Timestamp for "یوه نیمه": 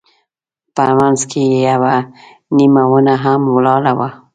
1.69-2.83